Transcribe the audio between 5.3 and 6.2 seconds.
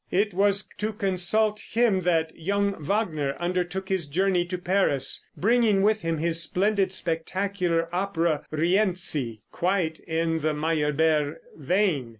bringing with him